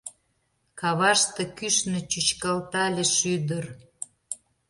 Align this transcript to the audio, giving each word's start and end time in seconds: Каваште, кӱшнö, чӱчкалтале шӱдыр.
Каваште, 0.79 1.43
кӱшнö, 1.57 1.99
чӱчкалтале 2.11 3.03
шӱдыр. 3.17 3.65